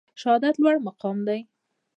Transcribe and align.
شهادت 0.21 0.55
لوړ 0.63 0.75
مقام 0.87 1.17
دی 1.27 1.39